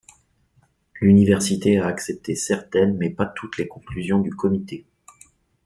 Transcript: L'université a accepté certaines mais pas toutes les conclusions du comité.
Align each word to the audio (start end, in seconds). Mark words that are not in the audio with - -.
L'université 0.99 1.77
a 1.77 1.85
accepté 1.85 2.33
certaines 2.33 2.97
mais 2.97 3.11
pas 3.11 3.27
toutes 3.27 3.59
les 3.59 3.67
conclusions 3.67 4.17
du 4.19 4.31
comité. 4.33 4.87